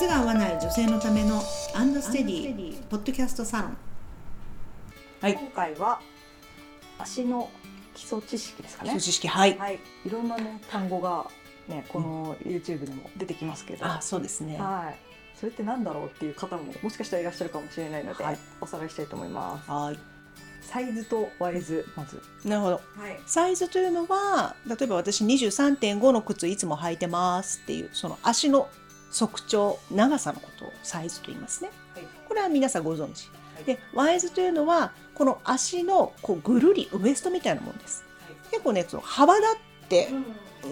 [0.00, 1.42] 靴が合わない女性のための
[1.74, 3.76] アンドステディポッドキャストサロン。
[5.20, 5.34] はい。
[5.34, 6.00] 今回は
[6.98, 7.50] 足の
[7.94, 8.92] 基礎知識ですかね。
[8.92, 9.78] 基礎知識はい、はい。
[10.06, 11.26] いろんなね単語が
[11.68, 14.56] ねこの YouTube でも出てきますけど、あそうですね。
[14.58, 15.36] はい。
[15.38, 18.38] それってなんだろうっていう方ももしかしたらいらっしゃるかもしれないので、はい。
[18.62, 19.70] おさらいしたいと思います。
[19.70, 19.98] はい。
[20.62, 22.22] サイズとワイズまず。
[22.48, 22.80] なるほど。
[22.96, 23.20] はい。
[23.26, 28.70] サイズというのは例えば私23.5の靴いつも履いてますっていうその足の
[29.12, 31.70] 測長長さのことをサイズと言いますね。
[31.94, 32.04] はい。
[32.28, 33.28] これは皆さんご存知。
[33.54, 33.64] はい。
[33.64, 38.04] でワイズというのはこの足のこうぐるりウエストみたいなもんです。
[38.50, 40.08] 結構ねその幅だって、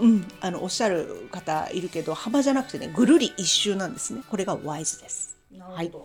[0.00, 4.22] うん、あのおっしゃる方いるけど幅じゃなくてねぐるり一周なんですね。
[4.28, 5.36] これがワイズです。
[5.52, 6.04] なるほ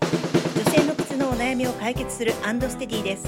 [0.56, 3.26] 女性の靴のお悩みを解決するアンドステディです。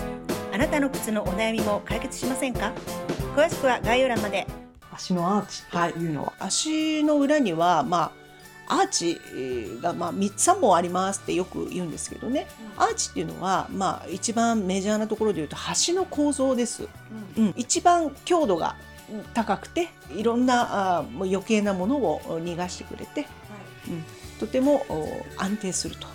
[0.52, 2.73] あなたの靴のお悩みも解決しませんか？
[3.37, 4.46] 詳しくは概要欄まで。
[4.93, 8.12] 足のアーチっていうのは、足の裏にはまあ
[8.69, 12.46] アーチがまあ3 3本ありますってよく言うんですけどね。
[12.77, 16.88] アーチっていうのはまあ一番メジャーなところで言うと橋の構造です、
[17.37, 18.76] うん、一番強度が
[19.35, 23.26] 高くていろんなあ余計なものを逃がしてくれて
[24.41, 26.07] とてもお安定すると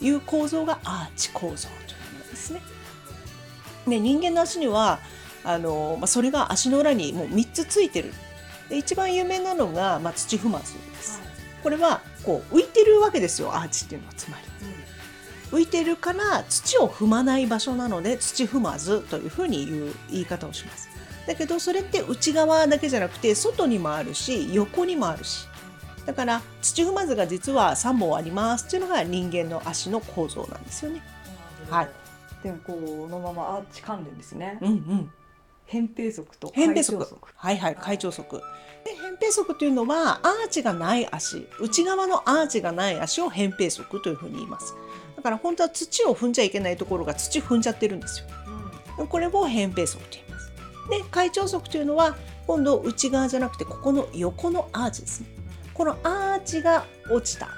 [0.00, 2.60] いう構造がアーチ構造というものですね。
[3.86, 4.98] ね人間の足には
[5.44, 8.12] あの、まあ、それが足の裏にもう3つついてる。
[8.68, 11.20] で一番有名なのが、まあ、土踏まずです。
[11.62, 14.42] これはこう浮いてるわけですよアーチっていうのはつまり。
[15.50, 20.88] 浮いてるから土を踏まない場所なので土踏まずというふうに言う言い方をします。
[21.26, 25.46] だけどそれって内側だけじゃなくて外にもあるし横にもあるし
[26.06, 31.02] だから土踏まずが実は3本ありますっていうのが人間の足の構造なんですよね。
[31.68, 31.88] はい
[32.42, 35.12] でもこのままアーチ関連ですね、うんうん。
[35.70, 36.96] 扁平足と扁平足。
[37.34, 38.22] はいはい、開腸足。
[38.84, 44.74] で、扁平足というのはアーチがない足、内側のアーチがない足を扁平足というふうに言います。
[45.16, 48.26] だから本当は土を踏んじゃいけないところが土踏んじゃってるんですよ。
[49.06, 50.52] これを扁平足と言います。
[50.90, 52.16] で、開腸足というのは
[52.46, 55.26] 今度内側じゃなくてここの横のアーチですね。
[55.72, 57.48] このアーチが落ちた。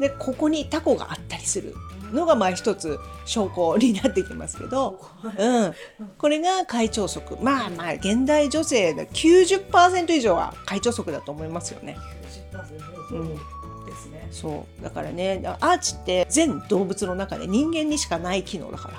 [0.00, 1.74] で、ここにタコがあったりする
[2.12, 5.00] のがまあ一つ証拠になってきますけど、
[5.38, 5.74] うん、
[6.18, 11.96] これが会長足まあまあ現代女性の90%以上は会長足だと思いますよね。
[13.10, 13.34] うん。
[13.86, 14.28] ですね。
[14.30, 14.82] そう。
[14.82, 18.94] だからねアーチって全動物の中で人間にしかない機能だから。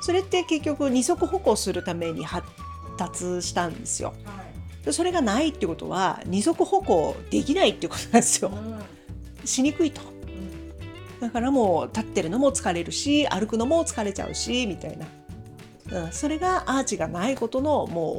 [0.00, 2.46] それって結局二足歩行するために発
[2.96, 4.14] 達したんですよ。
[4.84, 8.50] でそれがないってことは二足歩行できないってことなんですよ。
[9.44, 10.00] しにくいと。
[11.20, 15.06] だからもう立ってるのも疲れるし歩くのも疲れちゃうしみたいな、
[16.04, 18.18] うん、それがアーチがないことのも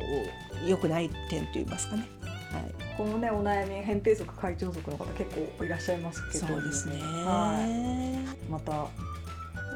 [0.65, 2.07] う良くない点といいますかね。
[2.21, 6.95] はいこのねお悩み扁平足開腸足の方結構いらっしゃいますけどそうですね。
[7.01, 8.83] はいまた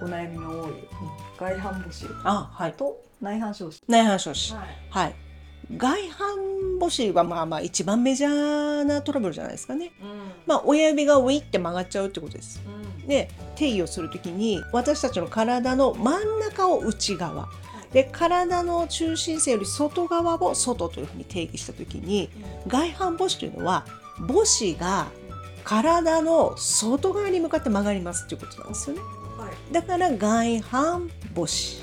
[0.01, 0.71] お悩みの多い
[1.37, 2.73] 外反母趾あ、はい。
[2.73, 4.53] と内反小趾内反小趾。
[4.53, 5.15] はいはい。
[5.75, 6.29] 外反
[6.79, 9.91] 母趾はまあまあ一番メジャーなトラブルじゃないですかね。
[10.45, 12.61] まあ親指がウィって曲がっちゃうってことです。
[13.05, 17.49] で定義をするときに私たちの体の真ん中を内側
[17.91, 22.29] で体の中心線より外側を外というふうに定義したときに
[22.67, 23.85] 外反母趾というのは
[24.27, 25.07] 母趾が
[25.63, 29.01] 体の外側に向かって曲がりますということなんですよね。
[29.37, 31.81] はいだから外反母趾。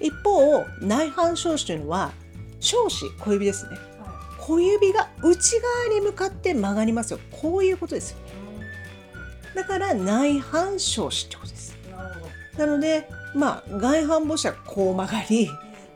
[0.00, 2.12] 一方内反小趾というのは
[2.64, 3.76] 小趾小指ですね。
[4.40, 7.20] 小指が内側に向かって曲がりますよ。
[7.30, 8.18] こういうことですよ。
[9.54, 11.76] だから内反小趾ってことです。
[12.56, 15.48] なので、まあ、外反母趾はこう曲がり、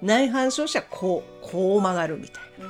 [0.03, 2.69] 内反小趾はこう、こう曲がるみたいな。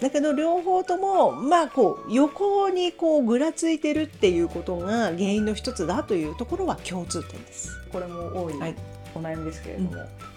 [0.00, 7.70] だけど両方とも、まあ、こう、横にこう、ぐらついてるっていうことが原因の一つだというところは共通点です。
[7.90, 8.74] これも多いはい
[9.14, 9.92] お悩みですけれども、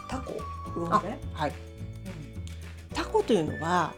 [0.07, 0.33] タコ？
[0.75, 1.53] 魚あのね、はい。
[3.17, 3.93] タコというのは、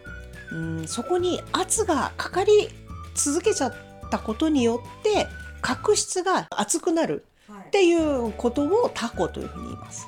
[0.51, 2.69] うん、そこに圧がかかり
[3.15, 3.73] 続けちゃっ
[4.09, 5.27] たことによって、
[5.61, 7.25] 角質が厚くなる
[7.67, 10.07] っていうことをタコというふうに言います。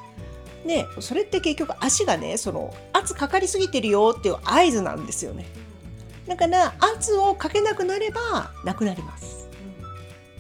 [0.66, 5.46] でそれって結局足がねその圧かかりすぎてるよっていう合図なんですよね。
[6.28, 9.50] だから圧をかけなくなればなくなります。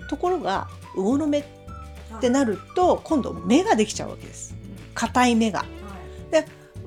[0.10, 1.44] ところが魚の目っ
[2.22, 4.56] てなると今度目ができちゃうわけです。
[4.94, 5.66] 硬い目が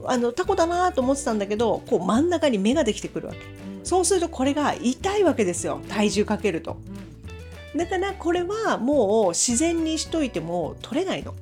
[0.06, 3.40] あのタコだなと思ってたんだけどこう真ん中に目ができてくるわけ。
[3.84, 5.80] そうするとこれが痛いわけですよ。
[5.88, 6.78] 体重かけると。
[7.76, 11.34] だからこれはもう自然にしといても取れないの。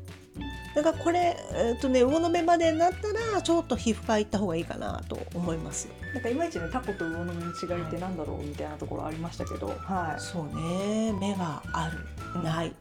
[0.74, 5.88] だからこれ、えっとね、魚の目までになったらちょっと皮膚科行った方がいいかなと思います。
[6.14, 11.12] なんかいまいちねタコと魚の目の違いってなんだろうみたいなところありましたけど、はそうね。
[11.20, 11.90] 目があ
[12.34, 12.42] る。
[12.42, 12.72] ないい、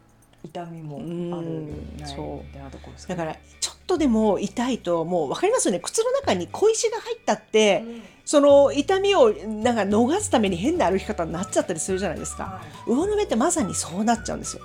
[0.44, 1.68] 痛みもあうん。
[1.98, 3.08] るそう。
[3.08, 5.80] だからちょっとでも痛いともう分かりますよね。
[5.80, 8.02] 靴の中に小石が入ったって、うん。
[8.26, 12.44] その痛みをなんか逃すために変な歩き方になっちゃったりするじゃないですか。
[12.44, 14.64] はい、魚の目ってまさにそうなっちゃうんですよ。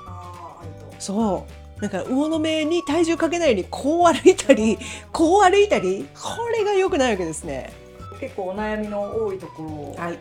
[0.99, 1.47] そ
[1.79, 1.81] う。
[1.81, 4.79] だから魚の目に体重かけないようにこう歩いたり
[5.13, 7.73] こう歩いたりこれが良くないわけですね。
[8.21, 10.19] 結構お悩みの多いところをはい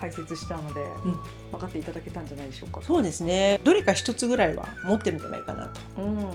[0.00, 1.18] 解説したので、うん。
[1.52, 2.80] 分かっていただけたんじゃないでしょうか。
[2.82, 3.60] そうですね。
[3.64, 6.26] どれか一つぐらいは持ってるんじゃないかなとうん。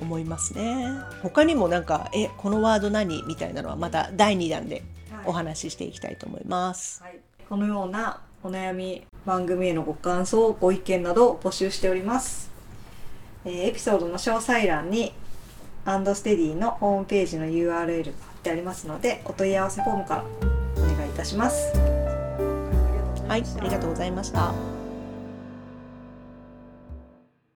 [0.00, 0.88] 思いますね。
[1.22, 4.82] 他にもなんかえこのワード何みたいなのはまた第2弾で
[5.24, 7.02] お話ししていきたいと思います。
[7.02, 7.18] はい、
[7.48, 12.50] このようなお悩み番組へのご感想ご意見などを募集しております、
[13.44, 15.12] えーエピソードの詳細欄に
[15.84, 20.24] アンドステディのホームページの URL が貼ってありますのでお問い合わせフォームから
[20.76, 21.87] お願いいたします
[23.28, 24.77] はいありがとうございました。